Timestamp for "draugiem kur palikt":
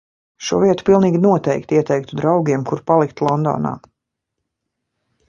2.21-3.25